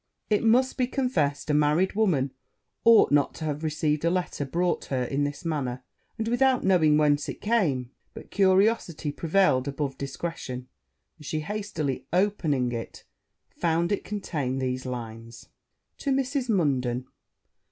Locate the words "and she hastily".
11.17-12.07